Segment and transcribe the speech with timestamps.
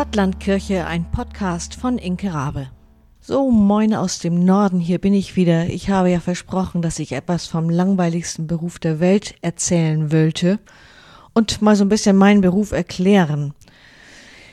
[0.00, 2.70] Stadtlandkirche, ein Podcast von Inke Rabe.
[3.20, 5.66] So, moin aus dem Norden, hier bin ich wieder.
[5.66, 10.58] Ich habe ja versprochen, dass ich etwas vom langweiligsten Beruf der Welt erzählen wollte
[11.34, 13.52] und mal so ein bisschen meinen Beruf erklären.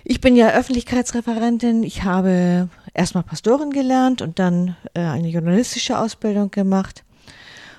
[0.04, 1.82] Ich bin ja Öffentlichkeitsreferentin.
[1.84, 7.06] Ich habe erstmal Pastorin gelernt und dann äh, eine journalistische Ausbildung gemacht.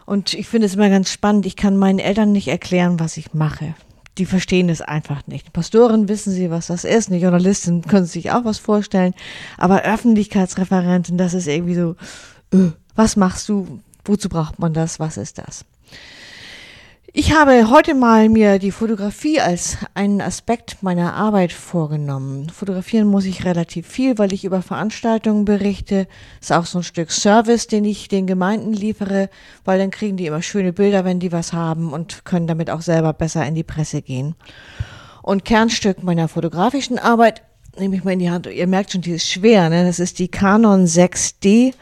[0.06, 1.44] Und ich finde es immer ganz spannend.
[1.44, 3.74] Ich kann meinen Eltern nicht erklären, was ich mache
[4.18, 5.52] die verstehen es einfach nicht.
[5.52, 7.08] Pastoren wissen sie, was das ist.
[7.08, 9.14] Eine Journalistin können sich auch was vorstellen.
[9.56, 11.96] Aber Öffentlichkeitsreferentin, das ist irgendwie so,
[12.52, 13.80] äh, was machst du?
[14.04, 14.98] Wozu braucht man das?
[14.98, 15.64] Was ist das?
[17.14, 22.50] Ich habe heute mal mir die Fotografie als einen Aspekt meiner Arbeit vorgenommen.
[22.50, 26.06] Fotografieren muss ich relativ viel, weil ich über Veranstaltungen berichte.
[26.38, 29.30] Ist auch so ein Stück Service, den ich den Gemeinden liefere,
[29.64, 32.82] weil dann kriegen die immer schöne Bilder, wenn die was haben und können damit auch
[32.82, 34.34] selber besser in die Presse gehen.
[35.22, 37.42] Und Kernstück meiner fotografischen Arbeit
[37.78, 38.46] nehme ich mal in die Hand.
[38.48, 39.70] Ihr merkt schon, die ist schwer.
[39.70, 39.86] Ne?
[39.86, 41.72] Das ist die Canon 6D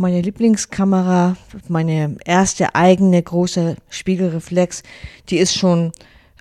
[0.00, 1.36] meine Lieblingskamera,
[1.68, 4.82] meine erste eigene große Spiegelreflex,
[5.28, 5.92] die ist schon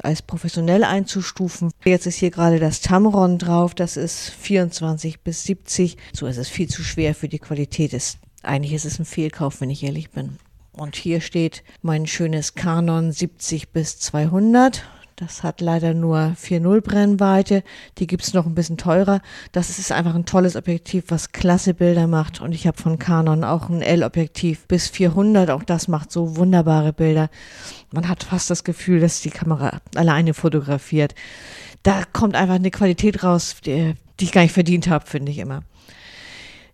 [0.01, 1.71] als professionell einzustufen.
[1.83, 5.97] Jetzt ist hier gerade das Tamron drauf, das ist 24 bis 70.
[6.13, 7.91] So ist es viel zu schwer für die Qualität.
[7.91, 10.37] Ist, eigentlich ist es ein Fehlkauf, wenn ich ehrlich bin.
[10.71, 14.83] Und hier steht mein schönes Canon 70 bis 200.
[15.19, 17.63] Das hat leider nur 4.0 Brennweite.
[17.97, 19.19] Die gibt's noch ein bisschen teurer.
[19.51, 22.39] Das ist einfach ein tolles Objektiv, was klasse Bilder macht.
[22.39, 25.49] Und ich habe von Canon auch ein L-Objektiv bis 400.
[25.49, 27.29] Auch das macht so wunderbare Bilder.
[27.91, 31.15] Man hat fast das Gefühl, dass die Kamera alleine fotografiert.
[31.83, 35.39] Da kommt einfach eine Qualität raus, die, die ich gar nicht verdient habe, finde ich
[35.39, 35.63] immer.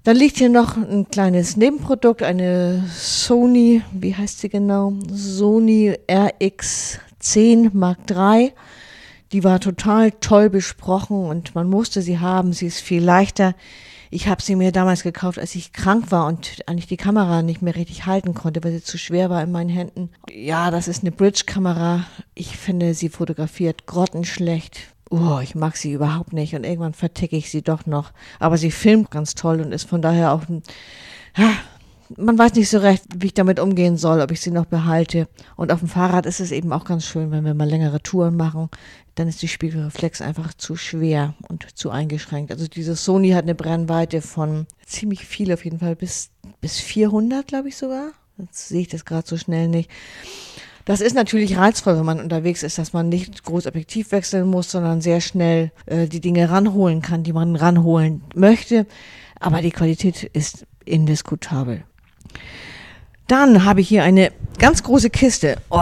[0.04, 4.94] Dann liegt hier noch ein kleines Nebenprodukt, eine Sony, wie heißt sie genau?
[5.12, 8.54] Sony RX 10 Mark III.
[9.32, 12.54] Die war total toll besprochen und man musste sie haben.
[12.54, 13.56] Sie ist viel leichter.
[14.12, 17.62] Ich habe sie mir damals gekauft, als ich krank war und eigentlich die Kamera nicht
[17.62, 20.10] mehr richtig halten konnte, weil sie zu schwer war in meinen Händen.
[20.32, 22.06] Ja, das ist eine Bridge-Kamera.
[22.36, 24.80] Ich finde, sie fotografiert grottenschlecht.
[25.10, 28.12] Oh, ich mag sie überhaupt nicht und irgendwann verticke ich sie doch noch.
[28.40, 30.62] Aber sie filmt ganz toll und ist von daher auch ein,
[32.18, 35.28] man weiß nicht so recht, wie ich damit umgehen soll, ob ich sie noch behalte.
[35.56, 38.36] Und auf dem Fahrrad ist es eben auch ganz schön, wenn wir mal längere Touren
[38.36, 38.70] machen,
[39.16, 42.52] dann ist die Spiegelreflex einfach zu schwer und zu eingeschränkt.
[42.52, 46.30] Also diese Sony hat eine Brennweite von ziemlich viel auf jeden Fall, bis,
[46.62, 48.12] bis 400, glaube ich sogar.
[48.38, 49.90] Jetzt sehe ich das gerade so schnell nicht.
[50.84, 54.70] Das ist natürlich reizvoll, wenn man unterwegs ist, dass man nicht groß Objektiv wechseln muss,
[54.70, 58.86] sondern sehr schnell äh, die Dinge ranholen kann, die man ranholen möchte.
[59.40, 61.84] Aber die Qualität ist indiskutabel.
[63.28, 65.58] Dann habe ich hier eine ganz große Kiste.
[65.70, 65.82] Oh,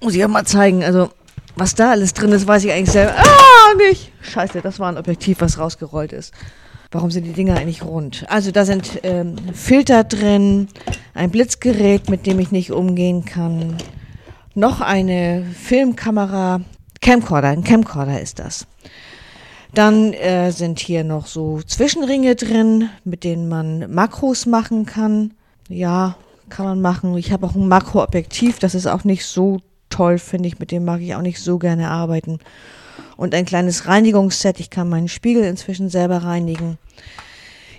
[0.00, 0.82] muss ich auch mal zeigen.
[0.84, 1.10] Also,
[1.56, 3.14] was da alles drin ist, weiß ich eigentlich selber.
[3.16, 4.12] Ah, nicht.
[4.22, 6.32] Scheiße, das war ein Objektiv, was rausgerollt ist.
[6.90, 8.26] Warum sind die Dinger eigentlich rund?
[8.28, 10.68] Also da sind ähm, Filter drin,
[11.14, 13.78] ein Blitzgerät, mit dem ich nicht umgehen kann,
[14.54, 16.60] noch eine Filmkamera,
[17.00, 18.66] Camcorder, ein Camcorder ist das.
[19.72, 25.32] Dann äh, sind hier noch so Zwischenringe drin, mit denen man Makros machen kann.
[25.68, 26.16] Ja,
[26.48, 27.16] kann man machen.
[27.16, 30.58] Ich habe auch ein Makroobjektiv, das ist auch nicht so toll, finde ich.
[30.58, 32.38] Mit dem mag ich auch nicht so gerne arbeiten.
[33.16, 34.60] Und ein kleines Reinigungsset.
[34.60, 36.78] Ich kann meinen Spiegel inzwischen selber reinigen.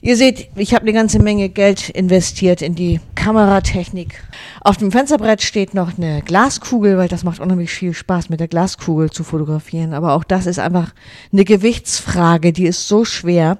[0.05, 4.21] Ihr seht, ich habe eine ganze Menge Geld investiert in die Kameratechnik.
[4.59, 8.49] Auf dem Fensterbrett steht noch eine Glaskugel, weil das macht unheimlich viel Spaß, mit der
[8.49, 9.93] Glaskugel zu fotografieren.
[9.93, 10.93] Aber auch das ist einfach
[11.31, 13.59] eine Gewichtsfrage, die ist so schwer.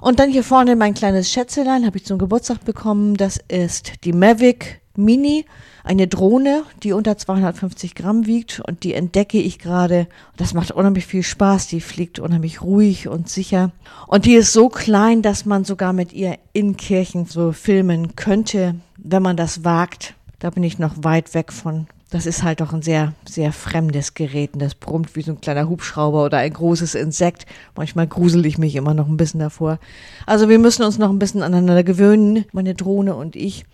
[0.00, 3.16] Und dann hier vorne mein kleines Schätzelein, habe ich zum Geburtstag bekommen.
[3.16, 5.44] Das ist die Mavic Mini,
[5.82, 10.06] eine Drohne, die unter 250 Gramm wiegt und die entdecke ich gerade.
[10.36, 11.66] Das macht unheimlich viel Spaß.
[11.68, 13.70] Die fliegt unheimlich ruhig und sicher.
[14.06, 18.76] Und die ist so klein, dass man sogar mit ihr in Kirchen so filmen könnte,
[18.96, 20.14] wenn man das wagt.
[20.38, 21.86] Da bin ich noch weit weg von.
[22.10, 25.40] Das ist halt doch ein sehr, sehr fremdes Gerät und das brummt wie so ein
[25.40, 27.44] kleiner Hubschrauber oder ein großes Insekt.
[27.74, 29.80] Manchmal grusel ich mich immer noch ein bisschen davor.
[30.24, 33.64] Also wir müssen uns noch ein bisschen aneinander gewöhnen, meine Drohne und ich.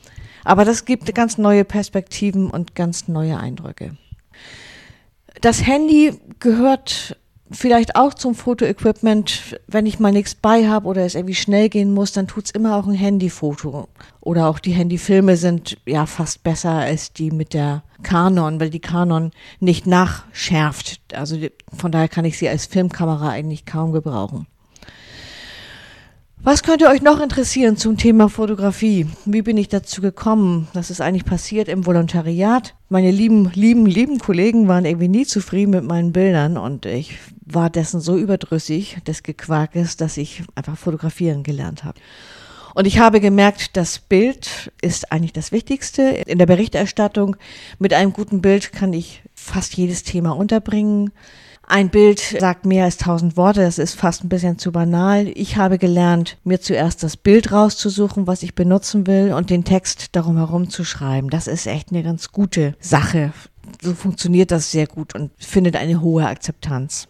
[0.45, 3.97] Aber das gibt ganz neue Perspektiven und ganz neue Eindrücke.
[5.41, 7.17] Das Handy gehört
[7.51, 9.59] vielleicht auch zum Fotoequipment.
[9.67, 12.77] Wenn ich mal nichts bei habe oder es irgendwie schnell gehen muss, dann tut's immer
[12.77, 13.89] auch ein Handyfoto.
[14.21, 18.81] Oder auch die Handyfilme sind ja fast besser als die mit der Canon, weil die
[18.81, 21.01] Canon nicht nachschärft.
[21.13, 21.37] Also
[21.77, 24.47] von daher kann ich sie als Filmkamera eigentlich kaum gebrauchen.
[26.43, 29.07] Was könnte euch noch interessieren zum Thema Fotografie?
[29.27, 30.69] Wie bin ich dazu gekommen?
[30.73, 32.75] Das ist eigentlich passiert im Volontariat.
[32.89, 37.69] Meine lieben, lieben, lieben Kollegen waren irgendwie nie zufrieden mit meinen Bildern und ich war
[37.69, 42.01] dessen so überdrüssig des Gequarkes, dass ich einfach fotografieren gelernt habe.
[42.75, 46.03] Und ich habe gemerkt, das Bild ist eigentlich das Wichtigste.
[46.03, 47.37] In der Berichterstattung
[47.79, 51.11] mit einem guten Bild kann ich fast jedes Thema unterbringen.
[51.71, 55.31] Ein Bild sagt mehr als tausend Worte, das ist fast ein bisschen zu banal.
[55.37, 60.17] Ich habe gelernt, mir zuerst das Bild rauszusuchen, was ich benutzen will und den Text
[60.17, 61.31] darum herum zu schreiben.
[61.31, 63.33] Das ist echt eine ganz gute Sache.
[63.81, 67.07] So funktioniert das sehr gut und findet eine hohe Akzeptanz.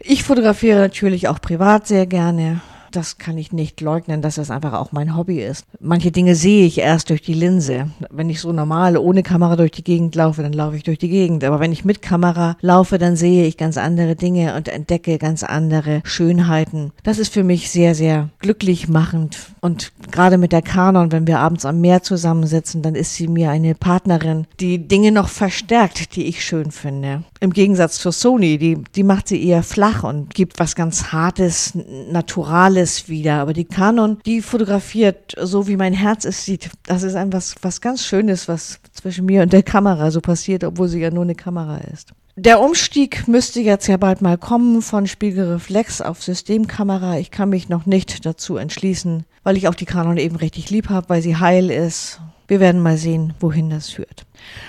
[0.00, 2.60] Ich fotografiere natürlich auch privat sehr gerne
[2.98, 5.64] das kann ich nicht leugnen, dass das einfach auch mein Hobby ist.
[5.78, 7.90] Manche Dinge sehe ich erst durch die Linse.
[8.10, 11.08] Wenn ich so normal ohne Kamera durch die Gegend laufe, dann laufe ich durch die
[11.08, 11.44] Gegend.
[11.44, 15.44] Aber wenn ich mit Kamera laufe, dann sehe ich ganz andere Dinge und entdecke ganz
[15.44, 16.90] andere Schönheiten.
[17.04, 19.38] Das ist für mich sehr, sehr glücklich machend.
[19.60, 23.50] Und gerade mit der Kanon, wenn wir abends am Meer zusammensitzen, dann ist sie mir
[23.50, 27.22] eine Partnerin, die Dinge noch verstärkt, die ich schön finde.
[27.40, 31.72] Im Gegensatz zur Sony, die, die macht sie eher flach und gibt was ganz Hartes,
[32.10, 33.34] Naturales wieder.
[33.34, 36.70] Aber die Canon, die fotografiert so, wie mein Herz es sieht.
[36.86, 40.64] Das ist einfach was, was ganz Schönes, was zwischen mir und der Kamera so passiert,
[40.64, 42.12] obwohl sie ja nur eine Kamera ist.
[42.34, 47.18] Der Umstieg müsste jetzt ja bald mal kommen von Spiegelreflex auf Systemkamera.
[47.18, 50.88] Ich kann mich noch nicht dazu entschließen, weil ich auch die Canon eben richtig lieb
[50.88, 54.24] habe, weil sie heil ist wir werden mal sehen, wohin das führt.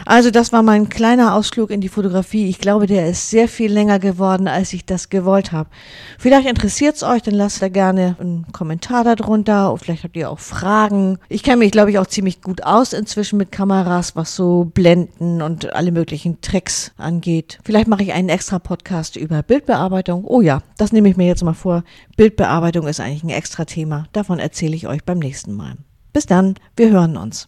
[0.06, 2.50] Also das war mein kleiner Ausflug in die Fotografie.
[2.50, 5.70] Ich glaube, der ist sehr viel länger geworden, als ich das gewollt habe.
[6.18, 9.72] Vielleicht interessiert es euch, dann lasst da gerne einen Kommentar darunter.
[9.72, 11.20] Und vielleicht habt ihr auch Fragen.
[11.30, 15.42] Ich kenne mich, glaube ich, auch ziemlich gut aus inzwischen mit Kameras, was so Blenden
[15.42, 17.60] und alle möglichen Tricks angeht.
[17.64, 20.26] Vielleicht mache ich einen extra Podcast über Bildbearbeitung.
[20.26, 21.84] Oh ja, das nehme ich mir jetzt mal vor.
[22.18, 24.08] Bildbearbeitung ist eigentlich ein extra Thema.
[24.12, 25.78] Davon erzähle ich euch beim nächsten Mal.
[26.12, 27.48] Bis dann, wir hören uns.